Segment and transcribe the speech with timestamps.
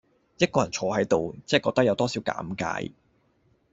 [0.39, 2.91] 一個人坐喺度，真係覺得有多少尷尬